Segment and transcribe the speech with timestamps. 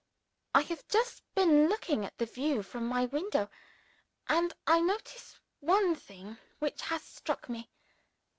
[0.55, 3.51] I have just been looking at the view from my window
[4.27, 7.69] and I notice one thing which has struck me.